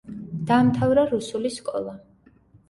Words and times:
დაამთავრა 0.51 1.03
რუსული 1.11 1.53
სკოლა. 1.59 1.95